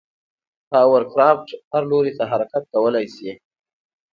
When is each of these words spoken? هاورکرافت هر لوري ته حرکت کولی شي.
هاورکرافت 0.75 1.47
هر 1.71 1.83
لوري 1.91 2.11
ته 2.17 2.23
حرکت 2.31 2.63
کولی 2.73 3.05
شي. 3.15 3.31